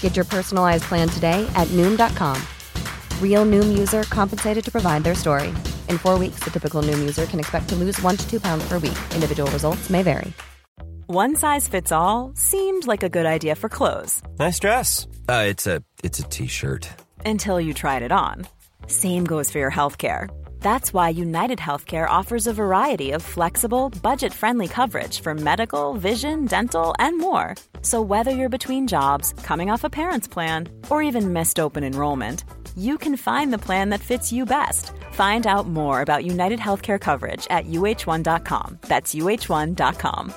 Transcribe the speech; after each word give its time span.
Get 0.00 0.16
your 0.16 0.24
personalized 0.24 0.84
plan 0.84 1.08
today 1.08 1.48
at 1.54 1.68
Noom.com. 1.68 2.42
Real 3.22 3.46
Noom 3.46 3.78
user 3.78 4.02
compensated 4.02 4.64
to 4.64 4.72
provide 4.72 5.04
their 5.04 5.14
story. 5.14 5.50
In 5.88 5.98
four 5.98 6.18
weeks, 6.18 6.40
the 6.42 6.50
typical 6.50 6.82
Noom 6.82 6.98
user 6.98 7.26
can 7.26 7.38
expect 7.38 7.68
to 7.68 7.76
lose 7.76 8.02
one 8.02 8.16
to 8.16 8.28
two 8.28 8.40
pounds 8.40 8.66
per 8.68 8.78
week. 8.80 8.98
Individual 9.14 9.48
results 9.52 9.88
may 9.88 10.02
vary. 10.02 10.32
One 11.06 11.36
size 11.36 11.68
fits 11.68 11.90
all 11.90 12.32
seemed 12.34 12.86
like 12.86 13.02
a 13.02 13.08
good 13.08 13.24
idea 13.24 13.54
for 13.54 13.70
clothes. 13.70 14.20
Nice 14.38 14.58
dress. 14.58 15.06
Uh, 15.26 15.44
it's 15.46 15.66
a 15.66 15.82
it's 16.04 16.18
a 16.18 16.22
t-shirt. 16.24 16.86
Until 17.24 17.58
you 17.58 17.72
tried 17.72 18.02
it 18.02 18.12
on. 18.12 18.46
Same 18.88 19.24
goes 19.24 19.50
for 19.50 19.58
your 19.58 19.70
healthcare. 19.70 20.28
That's 20.60 20.92
why 20.92 21.08
United 21.08 21.58
Healthcare 21.58 22.08
offers 22.08 22.46
a 22.46 22.52
variety 22.52 23.12
of 23.12 23.22
flexible, 23.22 23.88
budget 24.02 24.34
friendly 24.34 24.68
coverage 24.68 25.20
for 25.20 25.34
medical, 25.34 25.94
vision, 25.94 26.44
dental, 26.44 26.94
and 26.98 27.18
more. 27.18 27.54
So, 27.82 28.02
whether 28.02 28.30
you're 28.30 28.48
between 28.48 28.86
jobs, 28.86 29.32
coming 29.42 29.70
off 29.70 29.84
a 29.84 29.90
parent's 29.90 30.28
plan, 30.28 30.68
or 30.90 31.02
even 31.02 31.32
missed 31.32 31.58
open 31.58 31.84
enrollment, 31.84 32.44
you 32.76 32.98
can 32.98 33.16
find 33.16 33.52
the 33.52 33.58
plan 33.58 33.90
that 33.90 34.00
fits 34.00 34.30
you 34.32 34.44
best. 34.44 34.92
Find 35.12 35.46
out 35.46 35.66
more 35.66 36.02
about 36.02 36.24
United 36.24 36.58
Healthcare 36.58 37.00
coverage 37.00 37.46
at 37.50 37.66
uh1.com. 37.66 38.78
That's 38.82 39.14
uh1.com. 39.14 40.32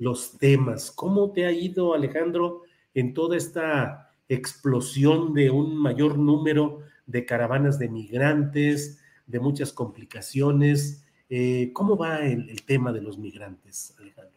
Los 0.00 0.38
temas. 0.38 0.92
¿Cómo 0.92 1.32
te 1.32 1.44
ha 1.44 1.50
ido, 1.50 1.92
Alejandro, 1.92 2.62
en 2.94 3.14
toda 3.14 3.36
esta 3.36 4.08
explosión 4.28 5.34
de 5.34 5.50
un 5.50 5.76
mayor 5.76 6.18
número 6.18 6.80
de 7.06 7.24
caravanas 7.24 7.78
de 7.78 7.88
migrantes, 7.88 9.00
de 9.26 9.40
muchas 9.40 9.72
complicaciones. 9.72 11.04
Eh, 11.30 11.70
¿Cómo 11.74 11.96
va 11.96 12.20
el, 12.20 12.62
tema 12.62 12.90
de 12.90 13.02
los 13.02 13.18
migrantes, 13.18 13.94
Alejandro? 13.98 14.32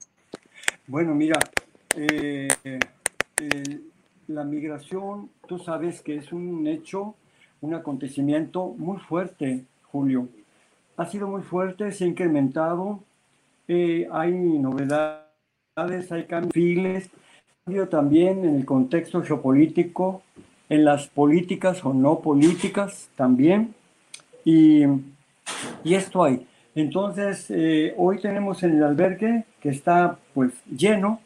Bueno, 0.87 1.15
mira, 1.15 1.39
eh, 1.95 2.49
eh, 2.65 3.79
la 4.27 4.43
migración, 4.43 5.29
tú 5.47 5.57
sabes 5.57 6.01
que 6.01 6.17
es 6.17 6.33
un 6.33 6.67
hecho, 6.67 7.15
un 7.61 7.75
acontecimiento 7.75 8.75
muy 8.77 8.99
fuerte, 8.99 9.63
Julio. 9.83 10.27
Ha 10.97 11.05
sido 11.05 11.29
muy 11.29 11.43
fuerte, 11.43 11.91
se 11.93 12.03
ha 12.03 12.07
incrementado, 12.07 12.99
hay 13.69 14.33
novedades, 14.33 16.11
hay 16.11 16.25
cambios, 16.25 17.09
cambio 17.63 17.87
también 17.87 18.43
en 18.43 18.55
el 18.57 18.65
contexto 18.65 19.23
geopolítico, 19.23 20.23
en 20.67 20.83
las 20.83 21.07
políticas 21.07 21.85
o 21.85 21.93
no 21.93 22.19
políticas 22.19 23.09
también. 23.15 23.73
Y 24.43 24.83
esto 25.85 26.25
hay. 26.25 26.45
Entonces, 26.75 27.47
eh, 27.49 27.93
hoy 27.97 28.19
tenemos 28.19 28.63
en 28.63 28.77
el 28.77 28.83
albergue 28.83 29.45
que 29.59 29.69
está 29.69 30.17
pues 30.33 30.51
lleno, 30.65 31.19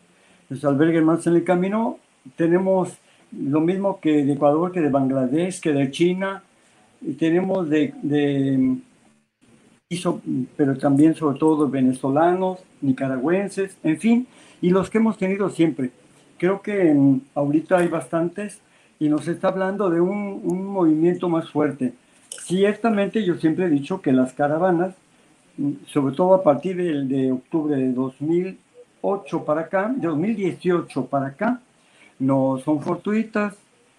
los 0.50 0.64
albergues 0.66 1.04
más 1.04 1.26
en 1.28 1.36
el 1.36 1.44
camino. 1.44 2.00
Tenemos 2.36 2.98
lo 3.32 3.62
mismo 3.62 4.00
que 4.00 4.26
de 4.26 4.34
Ecuador, 4.34 4.72
que 4.72 4.82
de 4.82 4.90
Bangladesh, 4.90 5.60
que 5.62 5.72
de 5.72 5.92
China. 5.92 6.44
Y 7.02 7.14
tenemos 7.14 7.70
de, 7.70 7.94
de 8.02 8.78
pero 10.56 10.78
también 10.78 11.14
sobre 11.14 11.38
todo 11.38 11.70
venezolanos, 11.70 12.60
nicaragüenses, 12.82 13.78
en 13.84 14.00
fin, 14.00 14.28
y 14.62 14.72
los 14.72 14.90
que 14.90 14.98
hemos 14.98 15.18
tenido 15.18 15.50
siempre. 15.50 15.92
Creo 16.38 16.62
que 16.62 16.90
en, 16.90 17.22
ahorita 17.36 17.78
hay 17.78 17.88
bastantes 17.88 18.62
y 19.00 19.10
nos 19.10 19.28
está 19.28 19.50
hablando 19.50 19.90
de 19.90 20.02
un, 20.02 20.42
un, 20.44 20.66
movimiento 20.66 21.30
más 21.30 21.50
fuerte. 21.50 21.94
Ciertamente 22.30 23.24
yo 23.24 23.36
siempre 23.36 23.66
he 23.66 23.70
dicho 23.70 24.02
que 24.02 24.12
las 24.12 24.34
caravanas, 24.34 24.96
sobre 25.88 26.16
todo 26.16 26.34
a 26.34 26.44
partir 26.44 26.76
de, 26.76 27.04
de 27.06 27.32
octubre 27.32 27.76
de 27.76 27.92
2008 27.92 29.46
para 29.46 29.62
acá, 29.62 29.94
de 29.96 30.08
2018 30.08 31.06
para 31.06 31.28
acá, 31.28 31.62
no 32.20 32.60
son 32.64 32.82
fortuitas, 32.82 33.56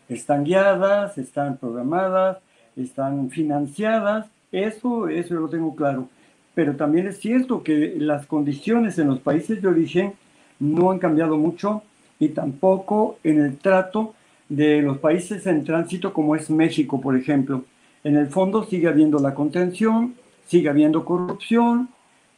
están 0.09 0.45
guiadas, 0.45 1.19
están 1.19 1.57
programadas, 1.57 2.39
están 2.77 3.31
financiadas, 3.31 4.27
eso, 4.53 5.09
eso 5.09 5.35
lo 5.35 5.49
tengo 5.49 5.75
claro. 5.75 6.09
Pero 6.55 6.77
también 6.77 7.07
es 7.07 7.19
cierto 7.19 7.63
que 7.63 7.97
las 7.99 8.27
condiciones 8.27 8.99
en 8.99 9.09
los 9.09 9.21
países 9.21 9.61
de 9.61 9.69
origen 9.69 10.15
no 10.59 10.91
han 10.91 10.99
cambiado 10.99 11.37
mucho 11.37 11.83
y 12.19 12.29
tampoco 12.29 13.19
en 13.23 13.41
el 13.41 13.59
trato 13.59 14.15
de 14.49 14.81
los 14.81 14.99
países 14.99 15.47
en 15.47 15.65
tránsito 15.65 16.13
como 16.13 16.37
es 16.37 16.49
México, 16.49 17.01
por 17.01 17.17
ejemplo. 17.17 17.65
En 18.05 18.17
el 18.17 18.29
fondo 18.29 18.65
sigue 18.65 18.89
habiendo 18.89 19.19
la 19.19 19.35
contención, 19.35 20.15
sigue 20.47 20.69
habiendo 20.69 21.05
corrupción 21.05 21.91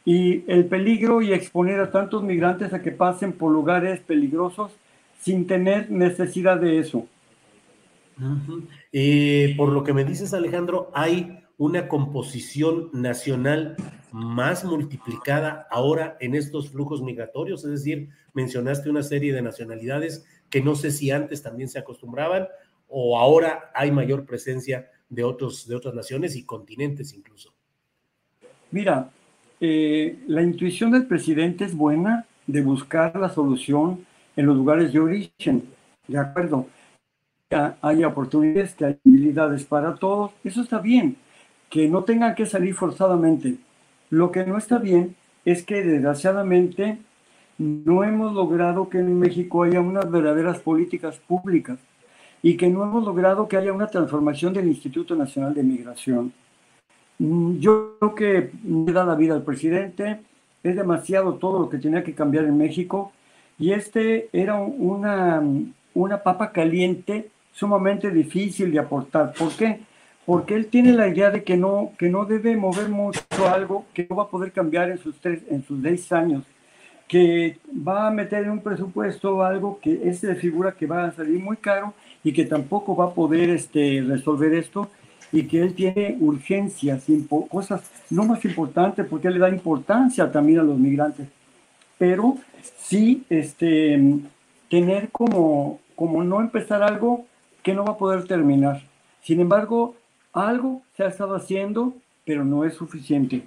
y 0.05 0.43
el 0.51 0.65
peligro 0.65 1.21
y 1.21 1.33
exponer 1.33 1.79
a 1.79 1.91
tantos 1.91 2.23
migrantes 2.23 2.73
a 2.73 2.81
que 2.81 2.91
pasen 2.91 3.33
por 3.33 3.51
lugares 3.51 3.99
peligrosos 4.01 4.71
sin 5.21 5.47
tener 5.47 5.91
necesidad 5.91 6.57
de 6.57 6.79
eso. 6.79 7.05
Por 9.57 9.69
lo 9.69 9.83
que 9.83 9.93
me 9.93 10.03
dices, 10.03 10.33
Alejandro, 10.33 10.91
hay 10.93 11.39
una 11.57 11.87
composición 11.87 12.89
nacional 12.93 13.75
más 14.11 14.63
multiplicada 14.63 15.67
ahora 15.69 16.17
en 16.19 16.35
estos 16.35 16.69
flujos 16.69 17.01
migratorios, 17.01 17.63
es 17.63 17.71
decir, 17.71 18.09
mencionaste 18.33 18.89
una 18.89 19.03
serie 19.03 19.33
de 19.33 19.41
nacionalidades 19.41 20.25
que 20.49 20.61
no 20.61 20.75
sé 20.75 20.91
si 20.91 21.11
antes 21.11 21.43
también 21.43 21.69
se 21.69 21.79
acostumbraban 21.79 22.47
o 22.87 23.19
ahora 23.19 23.71
hay 23.75 23.91
mayor 23.91 24.25
presencia 24.25 24.89
de, 25.09 25.23
otros, 25.23 25.67
de 25.67 25.75
otras 25.75 25.93
naciones 25.93 26.35
y 26.35 26.43
continentes 26.43 27.13
incluso. 27.13 27.53
Mira, 28.71 29.09
eh, 29.59 30.19
la 30.27 30.43
intuición 30.43 30.91
del 30.91 31.07
presidente 31.07 31.65
es 31.65 31.75
buena 31.75 32.25
de 32.45 32.61
buscar 32.61 33.15
la 33.15 33.29
solución 33.29 34.05
en 34.35 34.45
los 34.45 34.55
lugares 34.55 34.93
de 34.93 34.99
origen, 34.99 35.63
¿de 36.07 36.17
acuerdo? 36.17 36.67
Hay 37.81 38.03
oportunidades, 38.03 38.75
que 38.75 38.85
hay 38.85 38.99
habilidades 39.03 39.65
para 39.65 39.95
todos, 39.95 40.31
eso 40.43 40.61
está 40.61 40.79
bien, 40.79 41.17
que 41.69 41.89
no 41.89 42.03
tengan 42.03 42.35
que 42.35 42.45
salir 42.45 42.75
forzadamente. 42.75 43.57
Lo 44.11 44.31
que 44.31 44.45
no 44.45 44.57
está 44.57 44.77
bien 44.77 45.15
es 45.45 45.63
que 45.63 45.83
desgraciadamente 45.83 46.99
no 47.57 48.03
hemos 48.03 48.33
logrado 48.33 48.87
que 48.87 48.99
en 48.99 49.19
México 49.19 49.63
haya 49.63 49.81
unas 49.81 50.09
verdaderas 50.09 50.59
políticas 50.59 51.17
públicas 51.17 51.79
y 52.41 52.55
que 52.55 52.69
no 52.69 52.83
hemos 52.83 53.03
logrado 53.03 53.47
que 53.47 53.57
haya 53.57 53.73
una 53.73 53.87
transformación 53.87 54.53
del 54.53 54.67
Instituto 54.67 55.15
Nacional 55.15 55.53
de 55.55 55.63
Migración. 55.63 56.31
Yo 57.19 57.97
creo 57.99 58.15
que 58.15 58.51
le 58.63 58.93
da 58.93 59.03
la 59.03 59.15
vida 59.15 59.35
al 59.35 59.43
presidente, 59.43 60.21
es 60.63 60.75
demasiado 60.75 61.35
todo 61.35 61.59
lo 61.59 61.69
que 61.69 61.77
tenía 61.77 62.03
que 62.03 62.13
cambiar 62.13 62.45
en 62.45 62.57
México 62.57 63.11
y 63.57 63.73
este 63.73 64.29
era 64.31 64.55
una, 64.55 65.43
una 65.93 66.23
papa 66.23 66.51
caliente 66.51 67.29
sumamente 67.51 68.09
difícil 68.09 68.71
de 68.71 68.79
aportar. 68.79 69.33
¿Por 69.33 69.51
qué? 69.51 69.81
Porque 70.25 70.55
él 70.55 70.67
tiene 70.67 70.93
la 70.93 71.09
idea 71.09 71.29
de 71.29 71.43
que 71.43 71.57
no, 71.57 71.91
que 71.97 72.07
no 72.07 72.25
debe 72.25 72.55
mover 72.55 72.87
mucho 72.87 73.21
algo 73.53 73.85
que 73.93 74.07
no 74.09 74.15
va 74.15 74.23
a 74.23 74.29
poder 74.29 74.53
cambiar 74.53 74.89
en 74.89 74.97
sus, 74.97 75.19
tres, 75.19 75.41
en 75.49 75.63
sus 75.65 75.81
seis 75.81 76.11
años 76.11 76.43
que 77.09 77.57
va 77.75 78.07
a 78.07 78.11
meter 78.11 78.43
en 78.43 78.51
un 78.51 78.59
presupuesto 78.59 79.43
algo 79.43 79.79
que 79.81 79.99
es 80.07 80.21
de 80.21 80.35
figura 80.35 80.73
que 80.73 80.85
va 80.85 81.05
a 81.05 81.11
salir 81.11 81.39
muy 81.39 81.57
caro 81.57 81.95
y 82.23 82.31
que 82.31 82.45
tampoco 82.45 82.95
va 82.95 83.05
a 83.05 83.13
poder 83.15 83.49
este, 83.49 84.03
resolver 84.07 84.53
esto 84.53 84.89
y 85.31 85.43
que 85.43 85.61
él 85.61 85.73
tiene 85.73 86.17
urgencias, 86.19 87.05
cosas 87.49 87.81
no 88.09 88.25
más 88.25 88.43
importantes 88.45 89.05
porque 89.05 89.27
él 89.27 89.35
le 89.35 89.39
da 89.39 89.49
importancia 89.49 90.31
también 90.31 90.59
a 90.59 90.63
los 90.63 90.77
migrantes, 90.77 91.27
pero 91.97 92.37
sí 92.77 93.23
este, 93.29 94.19
tener 94.69 95.09
como, 95.09 95.79
como 95.95 96.23
no 96.23 96.41
empezar 96.41 96.81
algo 96.81 97.25
que 97.61 97.73
no 97.73 97.85
va 97.85 97.93
a 97.93 97.97
poder 97.97 98.25
terminar. 98.25 98.81
Sin 99.21 99.39
embargo, 99.39 99.95
algo 100.33 100.81
se 100.95 101.03
ha 101.03 101.07
estado 101.07 101.35
haciendo, 101.35 101.93
pero 102.25 102.45
no 102.45 102.63
es 102.63 102.73
suficiente. 102.73 103.43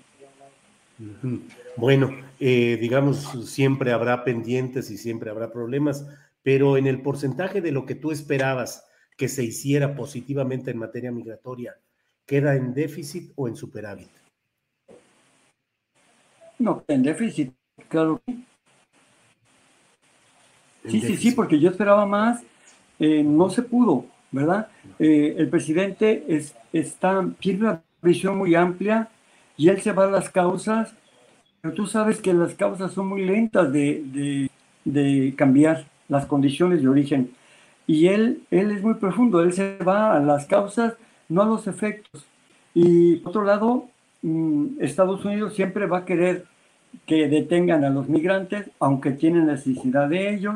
Bueno, 1.77 2.11
eh, 2.39 2.77
digamos, 2.81 3.49
siempre 3.49 3.93
habrá 3.93 4.25
pendientes 4.25 4.91
y 4.91 4.99
siempre 4.99 5.31
habrá 5.31 5.51
problemas, 5.51 6.07
pero 6.43 6.77
en 6.77 6.87
el 6.87 7.01
porcentaje 7.01 7.61
de 7.61 7.73
lo 7.73 7.87
que 7.87 7.95
tú 7.95 8.13
esperabas 8.13 8.85
que 9.23 9.29
se 9.29 9.45
hiciera 9.45 9.95
positivamente 9.95 10.73
en 10.73 10.79
materia 10.79 11.13
migratoria, 11.13 11.77
¿queda 12.27 12.57
en 12.57 12.75
déficit 12.75 13.31
o 13.37 13.47
en 13.47 13.55
superávit? 13.55 14.09
No, 16.59 16.83
en 16.89 17.05
déficit, 17.05 17.53
claro. 17.87 18.21
Sí, 20.89 21.01
sí, 21.01 21.17
sí, 21.17 21.31
porque 21.31 21.61
yo 21.61 21.71
esperaba 21.71 22.05
más, 22.05 22.43
eh, 22.99 23.23
no 23.23 23.49
se 23.49 23.63
pudo, 23.63 24.07
¿verdad? 24.33 24.67
Eh, 24.99 25.37
el 25.39 25.49
presidente 25.49 26.25
es, 26.27 26.57
está, 26.73 27.25
tiene 27.39 27.61
una 27.61 27.83
visión 28.03 28.37
muy 28.37 28.57
amplia 28.57 29.09
y 29.57 29.69
él 29.69 29.81
se 29.81 29.93
va 29.93 30.07
a 30.07 30.11
las 30.11 30.31
causas, 30.31 30.97
pero 31.61 31.75
tú 31.75 31.87
sabes 31.87 32.21
que 32.21 32.35
las 32.35 32.55
causas 32.55 32.91
son 32.91 33.07
muy 33.07 33.25
lentas 33.25 33.73
de, 33.73 34.51
de, 34.85 35.35
cambiar 35.37 35.87
las 36.09 36.27
condiciones 36.27 36.83
de 36.83 36.89
origen. 36.89 37.31
Y 37.93 38.09
él, 38.09 38.41
él 38.51 38.71
es 38.71 38.83
muy 38.83 38.95
profundo, 38.95 39.43
él 39.43 39.53
se 39.53 39.77
va 39.87 40.17
a 40.17 40.19
las 40.19 40.47
causas, 40.47 40.95
no 41.29 41.43
a 41.43 41.45
los 41.45 41.67
efectos. 41.67 42.25
Y 42.73 43.17
por 43.17 43.29
otro 43.29 43.45
lado, 43.45 43.91
mm, 44.23 44.81
Estados 44.81 45.23
Unidos 45.27 45.55
siempre 45.55 45.85
va 45.85 45.99
a 45.99 46.05
querer 46.07 46.47
que 47.05 47.29
detengan 47.29 47.85
a 47.85 47.91
los 47.91 48.09
migrantes, 48.09 48.71
aunque 48.81 49.11
tienen 49.11 49.45
necesidad 49.45 50.09
de 50.09 50.33
ellos, 50.33 50.55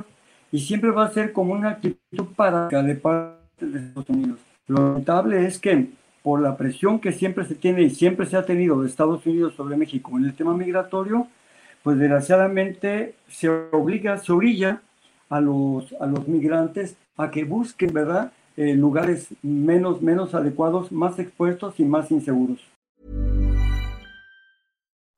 y 0.50 0.60
siempre 0.60 0.92
va 0.92 1.04
a 1.04 1.10
ser 1.10 1.34
como 1.34 1.52
una 1.52 1.72
actitud 1.72 2.28
para 2.34 2.68
de 2.68 2.94
parte 2.94 3.66
de 3.66 3.80
Estados 3.80 4.08
Unidos. 4.08 4.40
Lo 4.66 4.94
notable 4.94 5.46
es 5.46 5.58
que 5.58 5.90
por 6.22 6.40
la 6.40 6.56
presión 6.56 7.00
que 7.00 7.12
siempre 7.12 7.44
se 7.44 7.54
tiene 7.54 7.82
y 7.82 7.90
siempre 7.90 8.24
se 8.24 8.38
ha 8.38 8.46
tenido 8.46 8.80
de 8.80 8.88
Estados 8.88 9.26
Unidos 9.26 9.52
sobre 9.56 9.76
México 9.76 10.16
en 10.16 10.24
el 10.24 10.34
tema 10.34 10.56
migratorio, 10.56 11.28
pues 11.82 11.98
desgraciadamente 11.98 13.14
se 13.28 13.50
obliga, 13.50 14.16
se 14.16 14.32
orilla 14.32 14.80
a 15.28 15.40
los, 15.40 15.92
a 16.00 16.06
los 16.06 16.26
migrantes 16.28 16.96
a 17.16 17.30
que 17.30 17.44
busquen, 17.44 17.92
¿verdad?, 17.92 18.32
eh, 18.56 18.74
lugares 18.74 19.34
menos, 19.42 20.00
menos 20.00 20.34
adecuados, 20.34 20.90
más 20.90 21.18
expuestos 21.18 21.78
y 21.78 21.84
más 21.84 22.10
inseguros. 22.10 22.60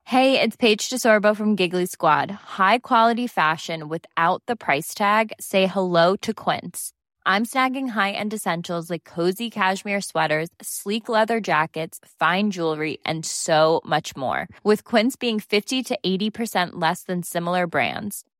Hey, 0.03 0.41
it's 0.41 0.57
Paige 0.57 0.89
DeSorbo 0.89 1.35
from 1.35 1.55
Giggly 1.55 1.85
Squad. 1.85 2.31
High 2.31 2.79
quality 2.79 3.27
fashion 3.27 3.87
without 3.87 4.41
the 4.47 4.55
price 4.55 4.95
tag. 4.95 5.31
Say 5.39 5.67
hello 5.67 6.15
to 6.23 6.33
Quince. 6.33 6.93
I'm 7.27 7.45
snagging 7.45 7.89
high-end 7.89 8.33
essentials 8.33 8.89
like 8.89 9.03
cozy 9.03 9.51
cashmere 9.51 10.01
sweaters, 10.01 10.49
sleek 10.63 11.09
leather 11.09 11.39
jackets, 11.39 11.99
fine 12.17 12.49
jewelry, 12.49 12.97
and 13.05 13.23
so 13.23 13.81
much 13.85 14.17
more. 14.17 14.47
With 14.63 14.83
Quince 14.83 15.15
being 15.15 15.39
50 15.39 15.83
to 15.83 15.99
80% 16.03 16.69
less 16.73 17.03
than 17.03 17.21
similar 17.21 17.67
brands. 17.67 18.25